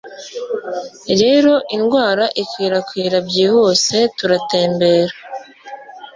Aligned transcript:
Rero 1.21 1.53
indwara 1.75 2.25
ikwirakwira 2.41 3.17
byihuse. 3.27 3.97
Turatembera 4.17 5.13